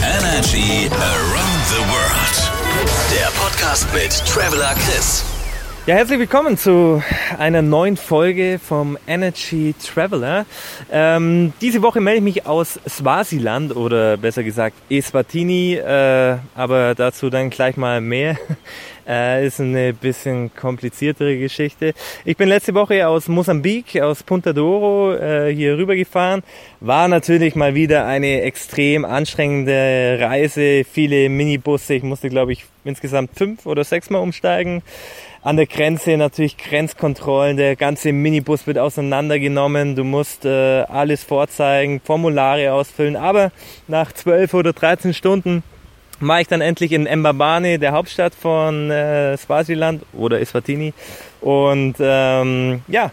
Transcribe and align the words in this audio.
Energy 0.00 0.88
Around 0.88 1.62
the 1.68 1.82
World. 1.92 2.52
Der 3.10 3.28
Podcast 3.38 3.86
mit 3.92 4.22
Traveler 4.26 4.74
Chris. 4.74 5.31
Ja, 5.84 5.96
herzlich 5.96 6.20
willkommen 6.20 6.56
zu 6.56 7.02
einer 7.40 7.60
neuen 7.60 7.96
Folge 7.96 8.60
vom 8.64 8.96
Energy 9.08 9.74
Traveler. 9.84 10.46
Ähm, 10.92 11.52
diese 11.60 11.82
Woche 11.82 12.00
melde 12.00 12.18
ich 12.18 12.22
mich 12.22 12.46
aus 12.46 12.78
Swasiland 12.88 13.74
oder 13.74 14.16
besser 14.16 14.44
gesagt 14.44 14.76
Eswatini, 14.88 15.74
äh, 15.74 16.36
aber 16.54 16.94
dazu 16.94 17.30
dann 17.30 17.50
gleich 17.50 17.76
mal 17.76 18.00
mehr. 18.00 18.38
Äh, 19.04 19.48
ist 19.48 19.58
eine 19.58 19.92
bisschen 19.92 20.54
kompliziertere 20.54 21.36
Geschichte. 21.36 21.92
Ich 22.24 22.36
bin 22.36 22.48
letzte 22.48 22.72
Woche 22.72 23.08
aus 23.08 23.26
Mosambik, 23.26 24.00
aus 24.00 24.22
Punta 24.22 24.52
Doro 24.52 25.14
äh, 25.14 25.52
hier 25.52 25.76
rübergefahren. 25.76 26.44
War 26.78 27.08
natürlich 27.08 27.56
mal 27.56 27.74
wieder 27.74 28.06
eine 28.06 28.42
extrem 28.42 29.04
anstrengende 29.04 30.18
Reise. 30.20 30.84
Viele 30.84 31.28
Minibusse. 31.30 31.94
Ich 31.94 32.04
musste, 32.04 32.28
glaube 32.28 32.52
ich, 32.52 32.64
insgesamt 32.84 33.30
fünf 33.36 33.66
oder 33.66 33.82
sechs 33.82 34.08
Mal 34.08 34.20
umsteigen. 34.20 34.82
An 35.44 35.56
der 35.56 35.66
Grenze 35.66 36.16
natürlich 36.16 36.56
Grenzkontrollen. 36.56 37.56
Der 37.56 37.74
ganze 37.74 38.12
Minibus 38.12 38.68
wird 38.68 38.78
auseinandergenommen. 38.78 39.96
Du 39.96 40.04
musst 40.04 40.44
äh, 40.44 40.82
alles 40.82 41.24
vorzeigen, 41.24 42.00
Formulare 42.00 42.72
ausfüllen. 42.72 43.16
Aber 43.16 43.50
nach 43.88 44.12
zwölf 44.12 44.54
oder 44.54 44.72
dreizehn 44.72 45.12
Stunden 45.12 45.64
war 46.20 46.40
ich 46.40 46.46
dann 46.46 46.60
endlich 46.60 46.92
in 46.92 47.08
Mbabane, 47.12 47.80
der 47.80 47.90
Hauptstadt 47.90 48.36
von 48.36 48.92
äh, 48.92 49.36
Swasiland 49.36 50.04
oder 50.12 50.40
Eswatini. 50.40 50.94
Und 51.40 51.96
ähm, 51.98 52.82
ja, 52.86 53.10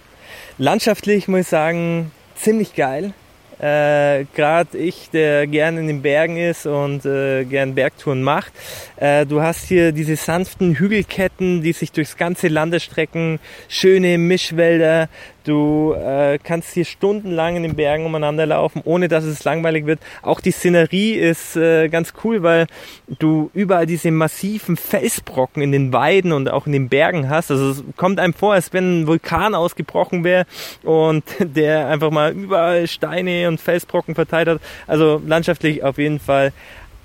landschaftlich 0.59 1.27
muss 1.27 1.39
ich 1.41 1.47
sagen, 1.47 2.11
ziemlich 2.35 2.75
geil. 2.75 3.13
Äh, 3.59 4.25
Gerade 4.35 4.77
ich, 4.77 5.09
der 5.09 5.45
gern 5.47 5.77
in 5.77 5.87
den 5.87 6.01
Bergen 6.01 6.37
ist 6.37 6.65
und 6.65 7.05
äh, 7.05 7.43
gern 7.43 7.75
Bergtouren 7.75 8.23
macht. 8.23 8.53
Äh, 8.95 9.25
du 9.25 9.41
hast 9.41 9.67
hier 9.67 9.91
diese 9.91 10.15
sanften 10.15 10.75
Hügelketten, 10.75 11.61
die 11.61 11.73
sich 11.73 11.91
durchs 11.91 12.15
ganze 12.15 12.47
Land 12.47 12.73
erstrecken, 12.73 13.39
schöne 13.67 14.17
Mischwälder. 14.17 15.09
Du 15.43 15.93
äh, 15.93 16.37
kannst 16.37 16.73
hier 16.73 16.85
stundenlang 16.85 17.55
in 17.55 17.63
den 17.63 17.75
Bergen 17.75 18.05
umeinander 18.05 18.45
laufen, 18.45 18.81
ohne 18.85 19.07
dass 19.07 19.23
es 19.23 19.43
langweilig 19.43 19.85
wird. 19.87 19.99
Auch 20.21 20.41
die 20.41 20.51
Szenerie 20.51 21.13
ist 21.13 21.55
äh, 21.55 21.89
ganz 21.89 22.13
cool, 22.23 22.43
weil 22.43 22.67
du 23.07 23.49
überall 23.55 23.87
diese 23.87 24.11
massiven 24.11 24.77
Felsbrocken 24.77 25.63
in 25.63 25.71
den 25.71 25.91
Weiden 25.91 26.33
und 26.33 26.51
auch 26.51 26.67
in 26.67 26.73
den 26.73 26.87
Bergen 26.87 27.29
hast. 27.29 27.51
Also 27.51 27.71
es 27.71 27.83
kommt 27.97 28.19
einem 28.19 28.33
vor, 28.33 28.53
als 28.53 28.73
wenn 28.73 29.01
ein 29.01 29.07
Vulkan 29.07 29.55
ausgebrochen 29.55 30.23
wäre 30.23 30.45
und 30.83 31.23
der 31.39 31.87
einfach 31.87 32.11
mal 32.11 32.31
überall 32.31 32.87
Steine 32.87 33.48
und 33.49 33.59
Felsbrocken 33.59 34.15
verteilt 34.15 34.47
hat. 34.47 34.61
Also 34.87 35.21
landschaftlich 35.25 35.83
auf 35.83 35.97
jeden 35.97 36.19
Fall 36.19 36.53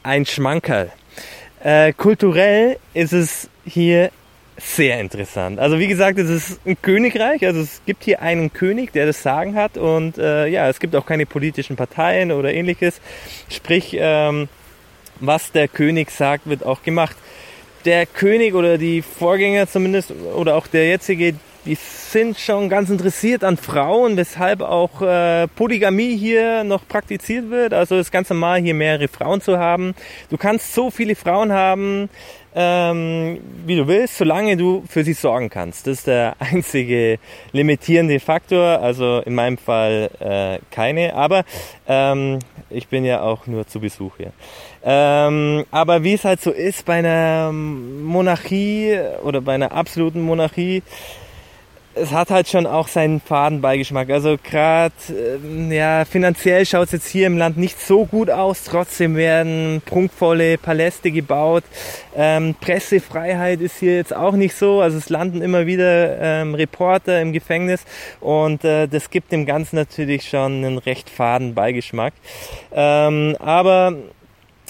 ein 0.03 0.25
Schmankerl. 0.27 0.93
Äh, 1.63 1.93
kulturell 1.95 2.77
ist 2.93 3.13
es 3.13 3.49
hier 3.65 4.11
sehr 4.57 5.01
interessant. 5.01 5.59
Also 5.59 5.79
wie 5.79 5.89
gesagt, 5.89 6.19
es 6.19 6.29
ist 6.29 6.61
ein 6.65 6.81
Königreich, 6.81 7.45
also 7.45 7.61
es 7.61 7.81
gibt 7.87 8.05
hier 8.05 8.23
einen 8.23 8.53
König, 8.53 8.93
der 8.93 9.07
das 9.07 9.23
Sagen 9.23 9.57
hat 9.57 9.77
und 9.77 10.19
äh, 10.19 10.47
ja, 10.47 10.69
es 10.69 10.79
gibt 10.79 10.95
auch 10.95 11.07
keine 11.07 11.27
politischen 11.27 11.77
Parteien 11.77 12.31
oder 12.31 12.53
ähnliches. 12.53 13.01
Sprich, 13.49 13.97
ähm, 13.99 14.49
was 15.21 15.53
der 15.53 15.69
König 15.69 16.11
sagt, 16.11 16.49
wird 16.49 16.65
auch 16.65 16.83
gemacht. 16.83 17.17
Der 17.85 18.07
König 18.07 18.55
oder 18.55 18.79
die 18.79 19.03
Vorgänger 19.03 19.67
zumindest 19.67 20.13
oder 20.35 20.55
auch 20.55 20.67
der 20.67 20.87
jetzige, 20.89 21.35
die 21.67 21.77
sind 21.77 22.39
schon 22.39 22.69
ganz 22.69 22.91
interessiert 22.91 23.43
an 23.43 23.57
Frauen, 23.57 24.17
weshalb 24.17 24.61
auch 24.61 25.01
äh, 25.01 25.49
Polygamie 25.49 26.17
hier 26.17 26.63
noch 26.63 26.87
praktiziert 26.87 27.51
wird. 27.51 27.73
Also 27.73 27.97
ist 27.97 28.13
ganz 28.13 28.29
normal, 28.31 28.61
hier 28.61 28.75
mehrere 28.75 29.09
Frauen 29.09 29.41
zu 29.41 29.59
haben. 29.59 29.95
Du 30.31 30.37
kannst 30.37 30.75
so 30.75 30.91
viele 30.91 31.15
Frauen 31.15 31.53
haben, 31.53 32.11
ähm, 32.55 33.41
wie 33.67 33.77
du 33.77 33.89
willst, 33.89 34.19
solange 34.19 34.57
du 34.57 34.85
für 34.89 35.03
sie 35.05 35.15
sorgen 35.15 35.51
kannst. 35.51 35.87
Das 35.87 35.99
ist 35.99 36.07
der 36.07 36.37
einzige 36.39 37.19
limitierende 37.53 38.21
Faktor. 38.21 38.81
Also 38.81 39.23
in 39.25 39.35
meinem 39.35 39.59
Fall 39.59 40.11
äh, 40.21 40.59
keine, 40.71 41.15
aber 41.15 41.45
ähm, 41.89 42.39
ich 42.71 42.89
bin 42.89 43.05
ja 43.05 43.23
auch 43.23 43.47
nur 43.47 43.67
zu 43.67 43.81
Besuch 43.81 44.19
hier. 44.19 44.33
Ähm, 44.85 45.65
aber 45.71 46.05
wie 46.05 46.15
es 46.15 46.25
halt 46.25 46.43
so 46.43 46.51
ist 46.51 46.85
bei 46.85 46.95
einer 46.95 47.51
Monarchie 47.53 48.99
oder 49.23 49.41
bei 49.41 49.55
einer 49.55 49.73
absoluten 49.73 50.21
Monarchie, 50.21 50.83
es 51.95 52.13
hat 52.13 52.31
halt 52.31 52.49
schon 52.49 52.67
auch 52.67 52.89
seinen 52.89 53.21
Fadenbeigeschmack. 53.21 54.11
Also 54.11 54.37
gerade 54.43 54.95
ähm, 55.11 55.71
ja, 55.71 56.05
finanziell 56.05 56.67
schaut 56.67 56.87
es 56.87 56.93
jetzt 56.93 57.09
hier 57.09 57.27
im 57.27 57.39
Land 57.39 57.57
nicht 57.57 57.81
so 57.81 58.07
gut 58.07 58.31
aus. 58.31 58.65
Trotzdem 58.65 59.17
werden 59.17 59.83
prunkvolle 59.85 60.59
Paläste 60.59 61.11
gebaut. 61.11 61.65
Ähm, 62.17 62.55
Pressefreiheit 62.61 63.61
ist 63.61 63.79
hier 63.79 63.97
jetzt 63.97 64.15
auch 64.15 64.35
nicht 64.35 64.55
so. 64.55 64.81
Also 64.81 64.99
es 64.99 65.09
landen 65.09 65.43
immer 65.43 65.67
wieder 65.67 66.19
ähm, 66.21 66.55
Reporter 66.55 67.21
im 67.21 67.33
Gefängnis 67.33 67.85
und 68.21 68.65
äh, 68.65 68.87
das 68.89 69.11
gibt 69.11 69.33
dem 69.33 69.47
Ganzen 69.47 69.77
natürlich 69.77 70.29
schon 70.29 70.65
einen 70.65 70.79
recht 70.79 71.11
faden 71.11 71.55
Beigeschmack. 71.55 72.15
Ähm, 72.73 73.37
aber 73.39 73.95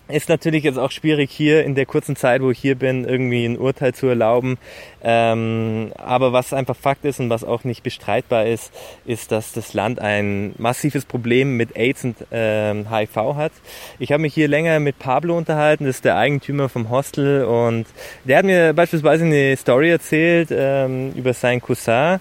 ist 0.09 0.29
natürlich 0.29 0.65
jetzt 0.65 0.79
auch 0.79 0.91
schwierig 0.91 1.31
hier 1.31 1.65
in 1.65 1.75
der 1.75 1.87
kurzen 1.87 2.15
Zeit, 2.15 2.43
wo 2.43 2.51
ich 2.51 2.59
hier 2.59 2.75
bin, 2.75 3.05
irgendwie 3.05 3.47
ein 3.47 3.59
Urteil 3.59 3.95
zu 3.95 4.07
erlauben. 4.07 4.59
Ähm, 5.03 5.93
aber 5.97 6.33
was 6.33 6.53
einfach 6.53 6.77
Fakt 6.77 7.05
ist 7.05 7.21
und 7.21 7.31
was 7.31 7.45
auch 7.45 7.65
nicht 7.65 7.83
bestreitbar 7.83 8.47
ist, 8.47 8.73
ist, 9.07 9.33
dass 9.33 9.53
das 9.53 9.73
Land 9.73 10.01
ein 10.01 10.55
massives 10.59 11.05
Problem 11.05 11.57
mit 11.57 11.77
AIDS 11.77 12.05
und 12.05 12.17
ähm, 12.31 12.91
HIV 12.91 13.17
hat. 13.35 13.53
Ich 13.99 14.13
habe 14.13 14.23
mich 14.23 14.35
hier 14.35 14.49
länger 14.49 14.79
mit 14.81 14.99
Pablo 14.99 15.37
unterhalten, 15.37 15.85
das 15.85 15.97
ist 15.97 16.05
der 16.05 16.17
Eigentümer 16.17 16.69
vom 16.69 16.91
Hostel 16.91 17.45
und 17.45 17.87
der 18.25 18.39
hat 18.39 18.45
mir 18.45 18.73
beispielsweise 18.73 19.25
eine 19.25 19.57
Story 19.57 19.91
erzählt 19.91 20.49
ähm, 20.51 21.13
über 21.15 21.33
seinen 21.33 21.61
Cousin 21.61 22.21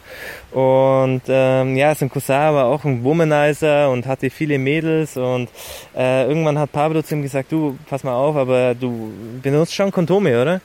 und 0.52 1.22
ähm, 1.28 1.76
ja, 1.76 1.96
sein 1.96 2.10
Cousin 2.10 2.36
war 2.36 2.66
auch 2.66 2.84
ein 2.86 3.04
Womanizer 3.04 3.90
und 3.90 4.06
hatte 4.06 4.30
viele 4.30 4.60
Mädels 4.60 5.18
und 5.18 5.50
äh, 5.96 6.28
irgendwann 6.28 6.60
hat 6.60 6.72
Pablo 6.72 7.02
zu 7.02 7.16
ihm 7.16 7.24
gesagt, 7.24 7.52
du, 7.52 7.73
pass 7.90 8.04
mal 8.04 8.14
auf, 8.14 8.36
aber 8.36 8.76
du 8.76 9.12
benutzt 9.42 9.74
schon 9.74 9.92
Kondome, 9.92 10.42
oder? 10.42 10.62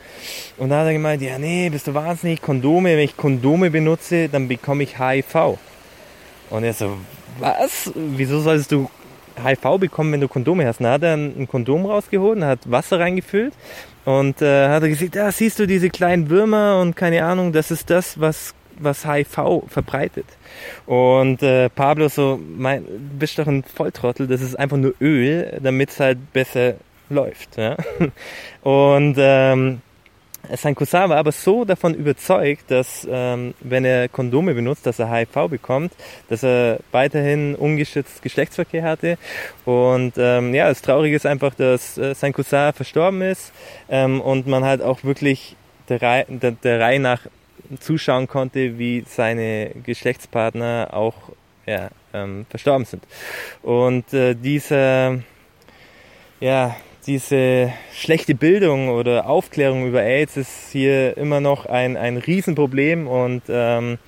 Und 0.56 0.70
da 0.70 0.80
hat 0.80 0.86
er 0.86 0.92
gemeint, 0.92 1.22
ja, 1.22 1.38
nee, 1.38 1.68
bist 1.70 1.86
du 1.86 1.94
wahnsinnig, 1.94 2.42
Kondome, 2.42 2.90
wenn 2.90 3.04
ich 3.04 3.16
Kondome 3.16 3.70
benutze, 3.70 4.28
dann 4.28 4.48
bekomme 4.48 4.82
ich 4.82 4.98
HIV. 4.98 5.58
Und 6.50 6.64
er 6.64 6.72
so, 6.72 6.96
was? 7.38 7.90
Wieso 7.94 8.40
solltest 8.40 8.72
du 8.72 8.90
HIV 9.42 9.78
bekommen, 9.78 10.12
wenn 10.12 10.20
du 10.20 10.28
Kondome 10.28 10.66
hast? 10.66 10.80
Dann 10.80 10.92
hat 10.92 11.02
er 11.02 11.14
ein 11.14 11.46
Kondom 11.48 11.86
rausgeholt 11.86 12.38
und 12.38 12.44
hat 12.44 12.70
Wasser 12.70 12.98
reingefüllt 12.98 13.54
und 14.04 14.42
äh, 14.42 14.68
hat 14.68 14.82
er 14.82 14.88
gesagt, 14.88 15.14
ja, 15.14 15.30
siehst 15.30 15.58
du 15.58 15.66
diese 15.66 15.90
kleinen 15.90 16.30
Würmer 16.30 16.80
und 16.80 16.96
keine 16.96 17.24
Ahnung, 17.24 17.52
das 17.52 17.70
ist 17.70 17.90
das, 17.90 18.20
was 18.20 18.54
was 18.80 19.04
HIV 19.04 19.64
verbreitet. 19.68 20.26
Und 20.86 21.42
äh, 21.42 21.68
Pablo 21.68 22.08
so, 22.08 22.40
mein, 22.56 22.84
bist 23.18 23.38
doch 23.38 23.46
ein 23.46 23.62
Volltrottel, 23.62 24.26
das 24.26 24.40
ist 24.40 24.58
einfach 24.58 24.76
nur 24.76 24.94
Öl, 25.00 25.58
damit 25.62 25.90
es 25.90 26.00
halt 26.00 26.32
besser 26.32 26.74
läuft. 27.10 27.56
Ja? 27.56 27.76
Und 28.62 29.16
ähm, 29.18 29.80
sein 30.56 30.74
Cousin 30.74 31.10
war 31.10 31.16
aber 31.16 31.32
so 31.32 31.64
davon 31.64 31.94
überzeugt, 31.94 32.70
dass 32.70 33.06
ähm, 33.10 33.54
wenn 33.60 33.84
er 33.84 34.08
Kondome 34.08 34.54
benutzt, 34.54 34.86
dass 34.86 34.98
er 34.98 35.10
HIV 35.10 35.48
bekommt, 35.50 35.92
dass 36.28 36.42
er 36.42 36.78
weiterhin 36.92 37.54
ungeschützt 37.54 38.22
Geschlechtsverkehr 38.22 38.82
hatte. 38.82 39.18
Und 39.64 40.14
ähm, 40.16 40.54
ja, 40.54 40.68
das 40.68 40.80
Traurige 40.80 41.16
ist 41.16 41.26
einfach, 41.26 41.54
dass 41.54 41.98
äh, 41.98 42.14
sein 42.14 42.32
Cousin 42.32 42.72
verstorben 42.72 43.22
ist 43.22 43.52
ähm, 43.88 44.20
und 44.20 44.46
man 44.46 44.64
halt 44.64 44.80
auch 44.80 45.04
wirklich 45.04 45.56
der, 45.88 46.00
Reihe, 46.00 46.26
der, 46.28 46.52
der 46.52 46.80
Reihe 46.80 47.00
nach 47.00 47.22
zuschauen 47.80 48.28
konnte, 48.28 48.78
wie 48.78 49.04
seine 49.06 49.72
Geschlechtspartner 49.84 50.88
auch 50.92 51.14
ja, 51.66 51.90
ähm, 52.14 52.46
verstorben 52.48 52.86
sind. 52.86 53.04
Und 53.62 54.12
äh, 54.14 54.34
dieser, 54.34 55.18
ja, 56.40 56.76
diese 57.08 57.72
schlechte 57.94 58.34
Bildung 58.34 58.90
oder 58.90 59.26
Aufklärung 59.26 59.88
über 59.88 60.02
AIDS 60.02 60.36
ist 60.36 60.70
hier 60.70 61.16
immer 61.16 61.40
noch 61.40 61.64
ein, 61.64 61.96
ein 61.96 62.18
Riesenproblem 62.18 63.08
und 63.08 63.42
ähm, 63.48 63.98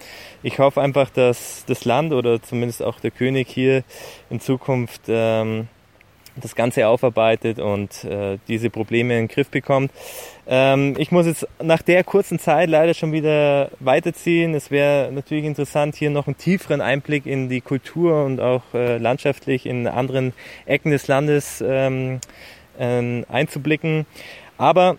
ich 0.42 0.58
hoffe 0.58 0.82
einfach, 0.82 1.08
dass 1.08 1.64
das 1.66 1.86
Land 1.86 2.12
oder 2.12 2.42
zumindest 2.42 2.82
auch 2.82 3.00
der 3.00 3.10
König 3.10 3.48
hier 3.48 3.84
in 4.28 4.38
Zukunft 4.38 5.00
ähm, 5.08 5.68
das 6.36 6.54
Ganze 6.54 6.88
aufarbeitet 6.88 7.58
und 7.58 8.04
äh, 8.04 8.38
diese 8.48 8.68
Probleme 8.68 9.14
in 9.14 9.26
den 9.26 9.34
Griff 9.34 9.48
bekommt. 9.48 9.92
Ähm, 10.46 10.94
ich 10.98 11.10
muss 11.10 11.24
jetzt 11.24 11.48
nach 11.62 11.80
der 11.80 12.04
kurzen 12.04 12.38
Zeit 12.38 12.68
leider 12.68 12.92
schon 12.92 13.12
wieder 13.12 13.70
weiterziehen. 13.80 14.54
Es 14.54 14.70
wäre 14.70 15.10
natürlich 15.10 15.46
interessant, 15.46 15.96
hier 15.96 16.10
noch 16.10 16.26
einen 16.26 16.36
tieferen 16.36 16.82
Einblick 16.82 17.24
in 17.24 17.48
die 17.48 17.62
Kultur 17.62 18.26
und 18.26 18.40
auch 18.40 18.62
äh, 18.74 18.98
landschaftlich 18.98 19.64
in 19.64 19.86
anderen 19.86 20.34
Ecken 20.66 20.90
des 20.90 21.08
Landes 21.08 21.64
ähm, 21.66 22.20
äh, 22.80 23.24
einzublicken. 23.28 24.06
Aber 24.58 24.96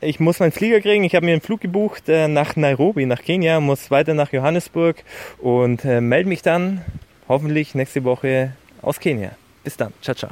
ich 0.00 0.20
muss 0.20 0.40
meinen 0.40 0.52
Flieger 0.52 0.80
kriegen. 0.80 1.04
Ich 1.04 1.14
habe 1.14 1.26
mir 1.26 1.32
einen 1.32 1.40
Flug 1.40 1.60
gebucht 1.60 2.08
äh, 2.08 2.28
nach 2.28 2.56
Nairobi, 2.56 3.06
nach 3.06 3.22
Kenia, 3.22 3.60
muss 3.60 3.90
weiter 3.90 4.14
nach 4.14 4.32
Johannesburg 4.32 4.96
und 5.38 5.84
äh, 5.84 6.00
melde 6.00 6.28
mich 6.28 6.42
dann 6.42 6.84
hoffentlich 7.28 7.74
nächste 7.74 8.04
Woche 8.04 8.52
aus 8.82 9.00
Kenia. 9.00 9.30
Bis 9.64 9.76
dann. 9.76 9.92
Ciao, 10.02 10.14
ciao. 10.14 10.30